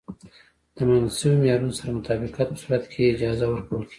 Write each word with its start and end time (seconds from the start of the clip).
د 0.75 0.77
منل 0.87 1.09
شویو 1.17 1.39
معیارونو 1.41 1.77
سره 1.79 1.95
مطابقت 1.99 2.47
په 2.51 2.57
صورت 2.63 2.83
کې 2.91 2.99
یې 3.03 3.11
اجازه 3.13 3.45
ورکول 3.47 3.79
کېږي. 3.85 3.89